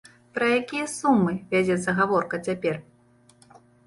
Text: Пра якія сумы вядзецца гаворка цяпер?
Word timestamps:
Пра 0.35 0.45
якія 0.59 0.85
сумы 0.93 1.33
вядзецца 1.53 1.93
гаворка 1.99 2.39
цяпер? 2.47 2.75